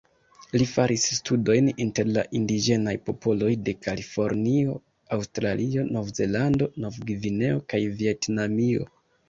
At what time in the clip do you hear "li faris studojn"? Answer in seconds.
0.59-1.67